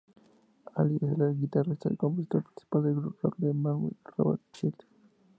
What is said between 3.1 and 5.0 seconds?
rock de Melbourne, Robot Child.